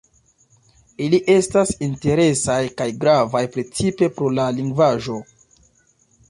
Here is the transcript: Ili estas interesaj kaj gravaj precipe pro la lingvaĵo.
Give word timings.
Ili 1.07 1.17
estas 1.33 1.73
interesaj 1.87 2.57
kaj 2.79 2.87
gravaj 3.05 3.43
precipe 3.59 4.09
pro 4.17 4.33
la 4.39 4.49
lingvaĵo. 4.57 5.21